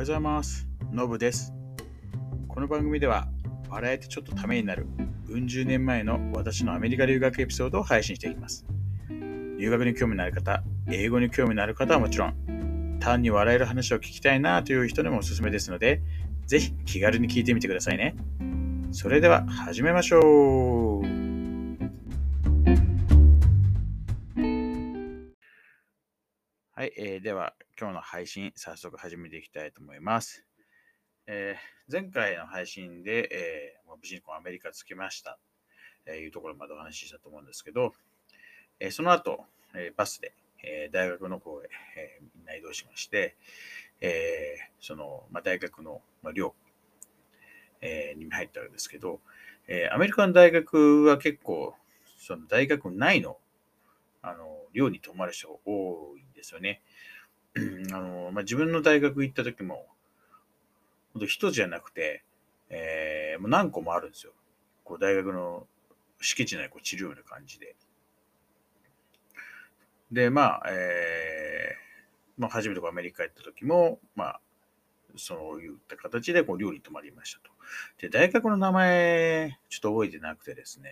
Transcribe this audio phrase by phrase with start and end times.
[0.00, 0.66] はようございます。
[0.92, 1.52] のぶです。
[2.48, 3.28] この番組では、
[3.68, 4.86] 笑えてちょっとためになる、
[5.28, 8.64] うん十年前の私のアメリカ留学エピソードを配信していきます。
[9.10, 16.00] 留学に興味のある方、英語に興味のある方はもちろん、単に笑える話を聞きたいなという人にもおすすめですので、
[16.46, 18.16] ぜひ気軽に聞いてみてくださいね。
[18.92, 21.29] それでは始めましょう。
[26.80, 30.46] はい、えーでは今日の配信早速始めていきたいと思います。
[31.26, 35.38] えー前回の配信で、えー無事にこうアメリカ着きました
[36.06, 37.92] というところまでお話ししたと思うんですけど、
[38.78, 39.44] えーその後、
[39.74, 40.32] えーバスで、
[40.64, 43.36] えー大学の方へ、えーみんな移動しまして、
[44.00, 46.54] えーその、まあ、大学の、まあ、寮、
[47.82, 49.20] えーに入ったんですけど、
[49.68, 51.74] えーアメリカの大学は結構、
[52.16, 53.36] その大学内の
[54.22, 56.82] あの寮に泊まる人が多いんですよね。
[57.92, 59.86] あのまあ、自分の大学行った時も、
[61.14, 62.24] 本当一つじゃなくて、
[62.68, 64.32] えーもう何個もあるんですよ。
[64.84, 65.66] こう大学の
[66.20, 67.74] 敷地内こう治療ような感じで。
[70.12, 74.40] で、まあ、えーまあ、初めてアメリカ行った時も、まあ、
[75.16, 77.50] そういった形でこう寮に泊まりましたと。
[77.98, 80.90] で、大学の名前、ちょっと覚えてなくてですね、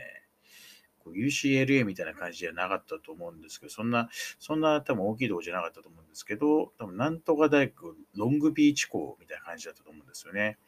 [1.12, 10.58] UCLA みたいな感じじゃなかったと思うんですけど、そんな、そんな多分大きいとこじゃなかったと思うんですけど、多分なんとか大学、ロングビーチ校みたいな感じだったと思うんですよね。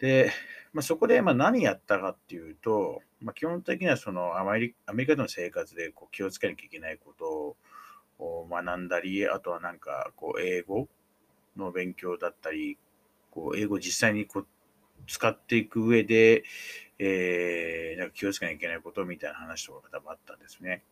[0.00, 0.32] で、
[0.72, 7.56] まあ、そこでまあ何やったかっていうと、まあ、基本的にはそのアメリアメリカでの生活でこう気をつけなきゃいけないこと
[8.18, 10.88] を学んだり、あとはなんかこう英語
[11.56, 12.78] の勉強だったり、
[13.30, 14.46] こう英語を実際にこう
[15.06, 16.44] 使っていく上で、
[17.02, 20.84] えー、なんか気をつけなきゃいけないことみたいな話とかが多分あったんですね。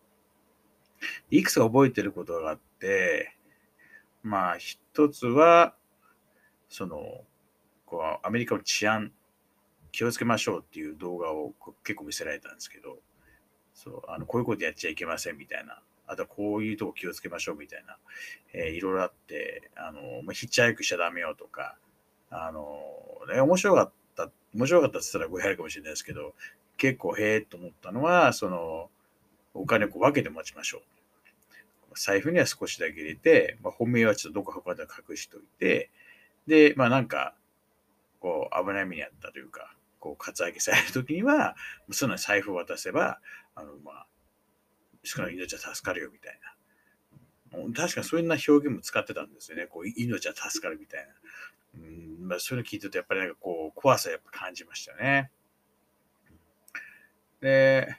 [1.31, 3.37] いくつか覚えてることがあって、
[4.23, 5.75] まあ一つは、
[6.71, 7.25] その、
[7.85, 9.13] こうアメリカの治安、
[9.93, 11.55] 気をつけましょうっていう動画を
[11.85, 12.99] 結構見せられたんですけど、
[13.75, 17.99] そうあのこういうことやっちゃいけませんみたいな、あとはこういうとこ気をつけましょうみたいな、
[18.55, 21.77] えーいろいろあって、あのまあ、ヒッチハイクしちゃダメよとか、
[22.31, 22.81] あの
[23.33, 23.93] ね、面白かった、
[24.55, 26.35] 面白かったって言ったら語弊あるかもしれないですけど、
[26.77, 28.91] 結構へえと思ったのは、その、
[29.55, 30.83] お金を分けて持ちましょう。
[31.95, 35.91] 財布には少しだけ入れて、まあ、本命はちょっとどこか他で隠しておいて、
[36.47, 37.35] で、まあなんか、
[38.21, 41.57] こう危ない目にあったというか、こうカツアゲされるときには、
[41.91, 43.21] その財布を渡せば、
[43.55, 44.07] あの、まあ、
[45.05, 46.55] 少ない命は助かるよみたいな。
[47.75, 49.67] 確かそういうな表現も使ってたんですよね。
[49.67, 51.13] こう命は助かるみたいな。
[51.81, 55.31] うんまあ、そういうの聞いてると、やっぱりなんかこう、怖さやっぱ感じましたね。
[57.41, 57.97] で、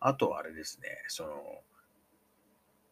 [0.00, 1.62] あとはあれですね、その、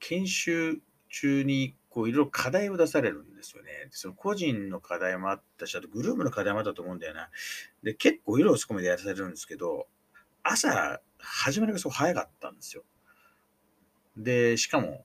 [0.01, 3.89] 研修中にこういろいろ課題を出されるんですよね。
[3.91, 7.29] その個人の課題もあったし、あとグループの課題もあったと思うんだよな。
[7.83, 9.87] で、結構色をそこまでやらされるんですけど、
[10.43, 12.83] 朝、始まりがすごい早かったんですよ。
[14.17, 15.05] で、しかも、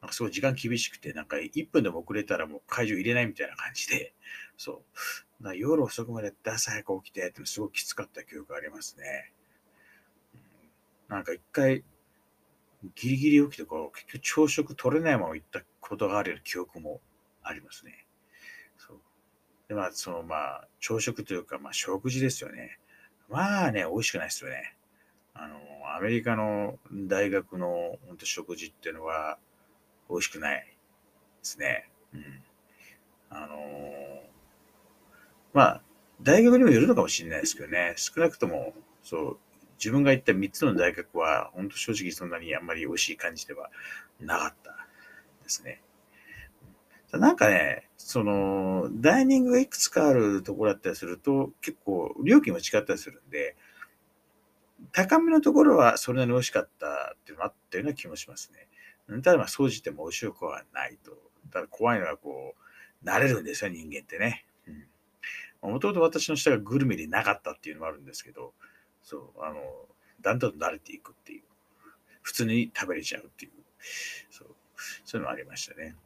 [0.00, 4.14] なんかすごい時間厳しくて、なんか1分でも遅れたらもう会場入れないみたいな感じで、
[4.56, 4.76] そう。
[5.42, 9.32] だから夜遅くまで朝早く起きてってすごいきつかった記憶がありますね。
[11.08, 11.84] なんか一回、
[12.94, 17.00] ギリギリ起きてこう、結局朝食取れないまま行ったことがある記憶も
[17.42, 18.06] ありますね。
[18.76, 18.98] そう。
[19.68, 22.78] で、まあ、そのまあ、朝食というか、まあ、食事ですよね。
[23.28, 24.76] まあね、美味しくないですよね。
[25.34, 25.58] あの、
[25.96, 29.38] アメリカの大学の本当食事っていうのは
[30.08, 30.74] 美味しくないで
[31.42, 31.88] すね。
[32.14, 32.42] うん。
[33.30, 33.56] あの
[35.52, 35.82] まあ、
[36.22, 39.38] 大学にもよるのかもしれないですけどね、少なくとも、そう、
[39.78, 43.70] 自分が行った3つの大学は、本当正直そんなにあんまり美味しい感じでは
[44.20, 44.70] なかった
[45.42, 45.82] ですね。
[47.12, 53.56] なんかね、その、ダイニングがいくつかあるところだったりすると、結構料金も違ったりするんで、
[54.92, 58.66] 高めのところはそれなりに美味しかったっていうのもあったような気もしますね。
[59.22, 61.12] ただまあ、総じても美味しくはないと。
[61.52, 62.54] ただ怖いのはこ
[63.02, 64.46] う、慣れるんですよ、人間ってね。
[65.62, 68.52] もともと私の下がグルメでなかったっていうのもあるんですけど、
[69.02, 69.60] そう、あの、
[70.20, 71.42] だんだん慣れていくっていう。
[72.22, 73.52] 普通に食べれちゃうっていう。
[74.30, 74.48] そう、
[75.04, 75.96] そういうのもありましたね。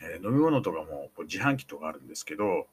[0.00, 2.68] えー飲み物とかもこう自販機とかあるんですけど、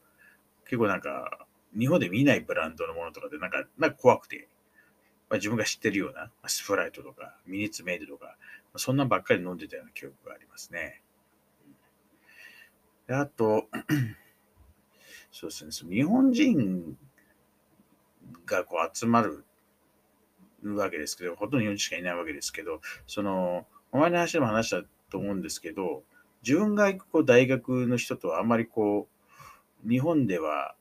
[0.65, 1.45] 結構なんか、
[1.77, 4.47] 日本で見ないブランドのものとかでなんか、なんか怖くて、
[5.29, 8.33] まあ、自分が知ってるような、まあスプライトとか、ミニッツメイドとか、ま
[8.75, 11.01] あそんなんばっかり飲んでたような記憶がありますね。
[13.07, 13.67] であと、
[15.31, 16.97] そうですね、日本人
[18.45, 19.43] がこう集まる
[20.63, 26.03] わけですけど、ほとんど日本人しかいないわけですけど、その、お前の話でも話したと思うんですけど、
[26.43, 29.07] 自分が行くこう大学の人とはあんまりこ
[29.85, 30.75] う、日本では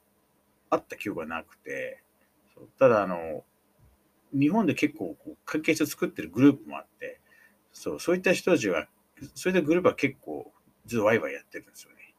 [0.71, 2.03] 会った記憶がなくて、
[2.79, 3.45] ただあの、
[4.35, 7.21] 日本で結構こう関係性を作ってるグループもあって、
[7.73, 8.89] そう、そういった人たちは、
[9.35, 10.53] そういったグループは結構
[10.87, 12.15] ずっとワイワイやってるんですよね。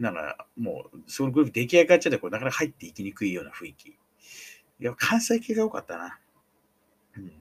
[0.00, 3.88] だから、もう、そのグループ出来上がっちゃって、こうなかなか入っていきにくいような雰囲気。
[3.90, 3.96] い
[4.80, 6.18] や、関西系が多かったな。
[7.16, 7.32] うん。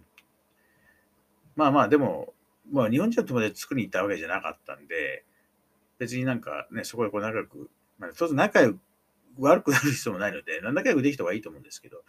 [1.55, 2.33] まあまあ、でも、
[2.71, 5.25] まあ、日本人の友達作りに行ったわけじゃなかったんで、
[5.97, 8.79] 別になんかね、そこでこう仲良く、まあ、当然仲良く、
[9.39, 12.03] 悪くなる必要もないので、仲良くできた方がいいと思うんですけど、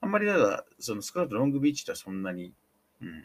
[0.00, 2.52] あんまりただ、その少なくともロングビーチとはそんなに、
[3.02, 3.24] うん、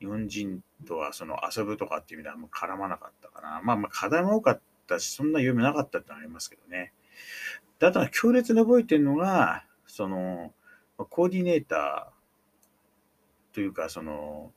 [0.00, 3.60] 日本人とはその遊ぶとかっていう意味ではあんま絡まなかったかな。
[3.62, 6.92] まあまあ課題も多かったし、そんな読めなかったってのありますけどね。
[7.78, 10.52] であとは強烈に覚えてるのが、その、
[10.96, 14.52] コーディネーターというか、その、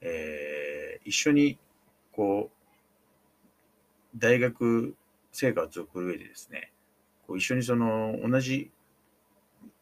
[0.00, 1.58] えー、一緒に、
[2.12, 4.94] こう、大学
[5.32, 6.71] 生活を送る上でですね、
[7.32, 8.70] こう一緒にその、同じ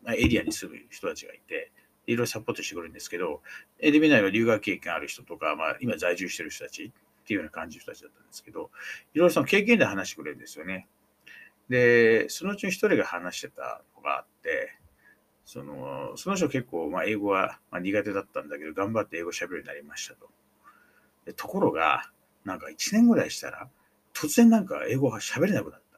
[0.06, 1.72] エリアに住む人たちがいて、
[2.06, 3.42] いろいろサポートしてくれるんですけど、
[3.80, 8.70] エデミナイは留学経験ある人とか、まあ、今在住してる人たちっていうような感じの人たちだったんですけど、
[9.14, 10.86] いろいろその経験で話してくれるんですよね。
[11.68, 14.76] で、そのうちの一人が話してたのがあって、
[15.44, 20.30] その、その人結構、まあ、英語は苦手だったんだけど、頑張って英語喋るようになりましたと。
[21.34, 22.12] ところが、
[22.44, 23.68] なんか1年ぐらいしたら、
[24.14, 25.89] 突然なんか英語が喋れなくなった。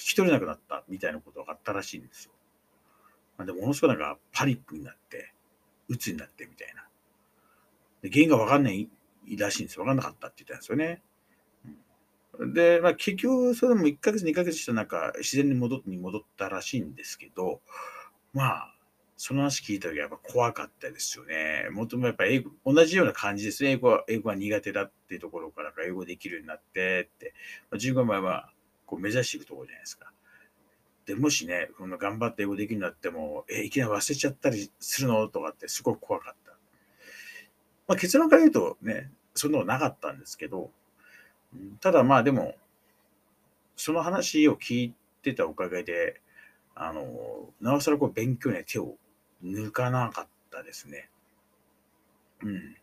[0.00, 2.32] 聞き取れなくなったみたいなことがあったらしいんですよ。
[3.36, 5.32] まあ、でも、ものすごいなんかパニックになって、
[5.88, 6.86] 鬱になってみたいな。
[8.02, 8.88] で原因がわかんない
[9.36, 9.82] らしいんですよ。
[9.82, 11.02] わかんなかったって言ったんですよね。
[12.54, 17.60] で、まあ、結局、それも1ヶ月、2ヶ月したなんか、自然に戻に戻ったらしいんですけど、
[18.32, 18.74] まあ、
[19.16, 21.68] その話聞いた時はやっぱ怖かったですよね。
[21.72, 23.72] もともやっぱ英語、同じような感じですね。
[23.72, 27.34] 英語は、英語は苦手だっていうところから英語できるようになってって、
[27.70, 28.50] まあ、15枚は
[28.90, 30.12] こう目指していくところじゃないですか。
[31.06, 35.28] で、もしね、この頑張って英語できるようになっても、え、いきなり忘れちゃったりするの？
[35.28, 36.52] とかってすごく怖かった。
[37.86, 40.72] まあ、結論から言うとね、そんなのなかったんですけど、
[41.80, 42.56] ただまあでも、
[43.76, 46.20] その話を聞いてたおかげで、
[46.74, 48.96] あの、なおさらこう勉強に手を
[49.44, 51.08] 抜かなかったですね。
[52.42, 52.76] うん。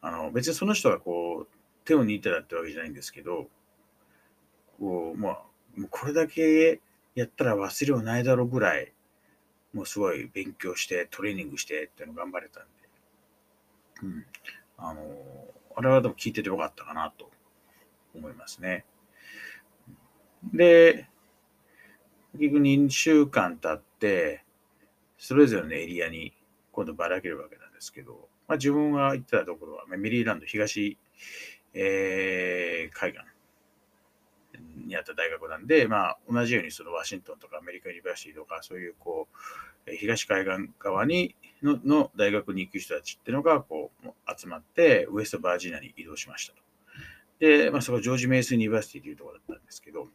[0.00, 1.48] あの、別にその人がこう、
[1.84, 3.48] 手を抜いてたってわけじゃないんですけど、
[4.78, 5.42] こう、まあ、
[5.90, 6.80] これだけ
[7.14, 8.92] やったら忘れようないだろうぐらい、
[9.72, 12.68] もうすごい勉強して、トレーニングしてっていうの頑張れたんで、
[14.02, 14.26] うん。
[14.76, 15.02] あの、
[15.76, 17.30] あれはでも聞いててよかったかなと
[18.14, 18.84] 思いますね。
[20.52, 21.08] で、
[22.34, 24.44] 結局2週間経って、
[25.18, 26.32] それぞれのエリアに
[26.72, 30.98] 今度ばらけるわけなんですけど、まあ、自分が行ってたところは、メリーランド東、
[31.74, 33.22] えー、海岸
[34.86, 39.28] にあった大学なんで、まあ、同じようにそのワシントンとかアメリカユニバーシティとか、そういうこ
[39.86, 46.62] う、東海岸側にのの大学に行く人たちっていうのがこう集まって、ウエストバージニアに移動しましたと。
[47.38, 50.08] で、まあ、そこジョージ・メイス・ユニバーシティというところだったんですけど、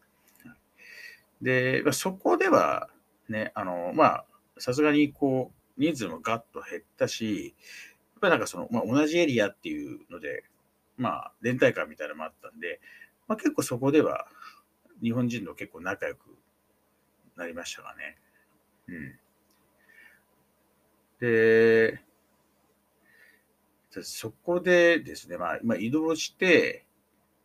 [1.41, 2.89] で、まあ、そこでは
[3.29, 4.25] ね、あの、まあ、
[4.57, 7.53] さすがにこう、人数もガッと減ったし、
[8.15, 10.43] やっぱりなんかその、まあ、同じエリアっていうので、
[10.97, 12.79] まあ、連帯感みたいなのもあったんで、
[13.27, 14.27] まあ、結構そこでは
[15.01, 16.35] 日本人と結構仲良く
[17.35, 18.17] なりましたがね。
[18.87, 19.19] うん。
[21.19, 21.99] で、
[24.03, 26.85] そこでですね、まあ、今移動して、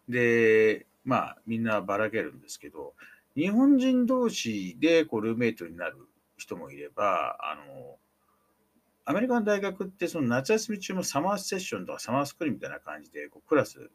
[0.09, 2.95] で、まあ、みんなばらけるんですけど、
[3.35, 5.97] 日本人同士でこうルーメイトになる
[6.37, 7.97] 人もいれば、あの、
[9.05, 13.91] アメリカの大学ってその夏休み中もサマーセッションとかサマースクールみたいな感じでこうクラス、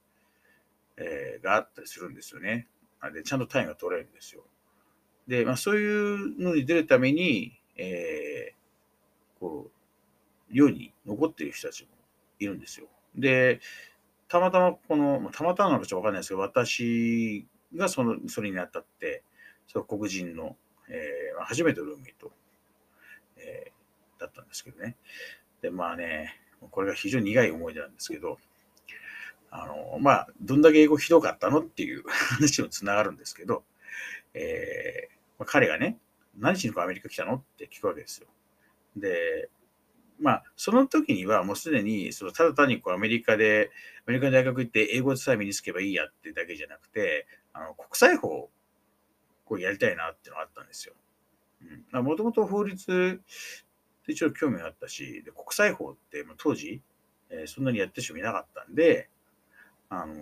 [0.98, 2.68] えー、があったりするんですよね。
[3.14, 4.44] で、ちゃんと単位が取れるんですよ。
[5.28, 11.90] で、まあ、そういうのに出るために、えー、こう、寮に残っている人たちも
[12.40, 12.88] いるんですよ。
[13.16, 13.60] で、
[14.28, 19.24] たまたまこの、たまたまなのかちょっとわかんないですけど、私がその、それにあたって、
[19.68, 20.56] その黒人の、
[20.90, 22.32] えー、初めてのルームメイト、
[23.38, 24.96] えー、だったんですけどね。
[25.62, 26.40] で、まあね、
[26.72, 28.38] これが非常に苦い思い出なんですけど、
[29.50, 33.64] あの、まあ、どんだけ英語ひどかったのっていう 話につながるんですけど、
[34.34, 35.98] えーまあ、彼がね、
[36.38, 38.28] 何しにアメリカ来たのって聞くわけですよ。
[38.96, 39.50] で、
[40.20, 43.72] まあ、その時にはもうすでに、そのただ単にこうアメリカで、
[44.08, 48.50] アメリカの大学行って英語さえ身につけばいいやってだけじゃなくて、あの国際法を
[49.46, 50.94] こうやりたいなっていうのがあったんですよ。
[51.92, 53.22] もともと法律
[54.02, 56.82] って一応興味があったし、で国際法って当時、
[57.30, 59.10] えー、そんなにやってる人もいなかったんで、
[59.90, 60.18] あのー、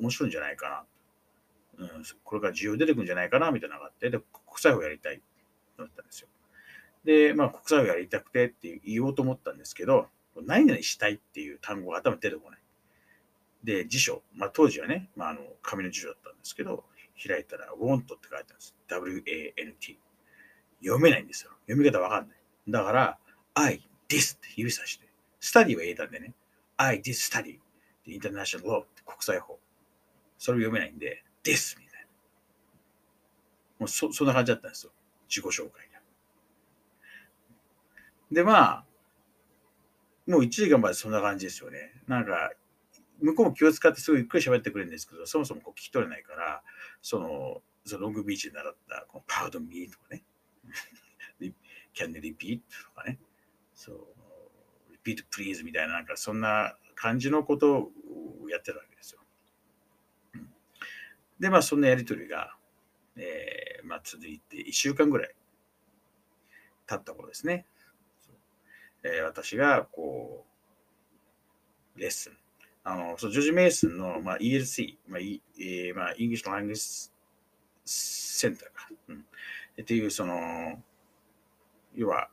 [0.00, 0.86] 面白いんじゃないか
[1.78, 1.84] な。
[1.84, 1.88] うん、
[2.24, 4.26] これから需要出てくるんじゃないかな、みたいなのがあって、で、国
[4.56, 5.18] 際法やりたい
[5.76, 6.28] と思ったんですよ。
[7.04, 12.60] で、まあ、国際法やりたくてって言おうと思ったんですけど、何々したいっていう単語が頭に出てこない。
[13.64, 16.84] で、辞書、まあ、当時はね、まあ、あの紙の辞書だったんですけど、
[17.26, 18.74] 開いたら want って書いてあるんです。
[18.88, 19.98] W-A-N-T。
[20.80, 21.50] 読めないんですよ。
[21.66, 22.38] 読み方わかんない。
[22.68, 23.18] だから、
[23.54, 25.08] I, this って指さして、
[25.40, 26.34] スタディは言えたんでね、
[26.76, 27.58] I, this study
[28.12, 29.58] インターナショナル law って国際法。
[30.38, 32.06] それを読めないんで、this みたいな。
[33.80, 34.92] もうそそんな感じだったんですよ。
[35.28, 36.00] 自己紹介が。
[38.30, 38.84] で、まあ、
[40.26, 41.92] もう1時間までそんな感じですよね。
[42.06, 42.52] なんか、
[43.20, 46.62] 向こうも気を使ってすごいゆっくり喋ってくれるんですけど、そもそもこう聞き取れないから、
[47.02, 50.22] その、そのロングビーチで習ったこの pardon me とかね、
[51.94, 53.18] can you repeat とかね、
[53.74, 54.06] そう、
[54.92, 57.90] repeat please みたいな、なんかそんな感じのことを
[58.50, 59.20] やってるわけですよ。
[61.38, 62.56] で、まあそんなやりとりが、
[63.16, 65.34] えー、まあ続いて1週間ぐらい
[66.88, 67.66] 経った頃ですね。
[69.04, 70.44] えー、私がこ
[71.96, 72.32] う、レッスン、
[72.82, 79.24] あの、そうジョージ・メイスンの、まあ、ELC、まあ、e えー、まあ、 English Language Center か、うん、
[79.80, 80.82] っていう、その、
[81.94, 82.28] 要は、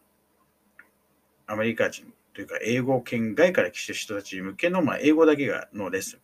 [1.46, 6.20] アメリカ人というか、英語圏外から来た人たち向けの、まあ、英語だけがのレッスン、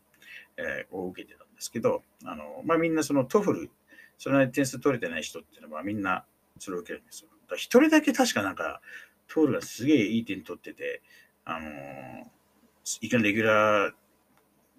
[0.57, 3.71] えー、を受けてたんですけど、あの、まあ、みんなその TOEFL、
[4.17, 6.25] それなり点数取れてない人っていうのは、みんな
[6.59, 7.29] それを受けるんですよ。
[7.49, 8.81] だ一人だけ確かなんか、
[9.29, 11.01] トールがすげえいい点取ってて、
[11.45, 12.25] あのー、
[12.99, 13.93] いきなりレギュラー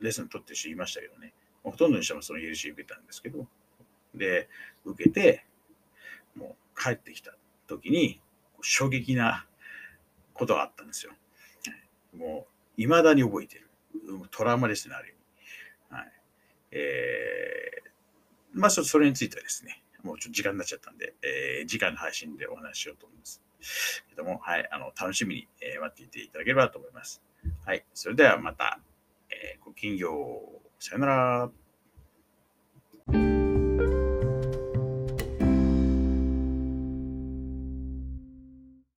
[0.00, 1.32] レッスン取ってる人いましたけどね。
[1.62, 3.46] ほとんどにしてもその UC 受けたんですけど、
[4.14, 4.50] で、
[4.84, 5.46] 受けて、
[6.34, 7.34] もう帰ってきた
[7.66, 8.20] 時に、
[8.60, 9.46] 衝撃な
[10.34, 11.12] ことがあったんですよ。
[12.16, 13.68] もう、未だに覚えてる。
[14.30, 15.12] トラウマですね、ある意
[15.90, 16.02] 味。
[16.02, 16.12] はい。
[16.72, 23.42] えー、まあ、それについてはですね、もうちょっと時間になっちゃったんで、えー、次回の配信でお話ししようと思います。
[24.08, 27.22] けども、はい、あの、楽しみに、えー、待っていていただければと思います。
[27.64, 28.80] はい、それではまた。
[29.30, 30.84] えー、ごきげんよう。
[30.84, 31.50] さよなら。